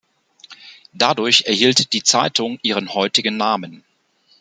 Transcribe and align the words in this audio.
Dadurch 0.93 1.43
erhielt 1.45 1.93
die 1.93 2.01
Zeitung 2.01 2.57
ihren 2.63 2.91
heutigen 2.95 3.37
Namen. 3.37 3.83